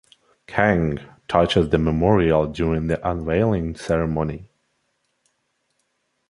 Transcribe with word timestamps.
Kang 0.47 0.97
touched 1.27 1.69
the 1.69 1.77
Memorial 1.77 2.47
during 2.47 2.87
the 2.87 2.99
unveiling 3.07 3.75
ceremony. 3.75 4.49